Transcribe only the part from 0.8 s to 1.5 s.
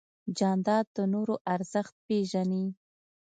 د نورو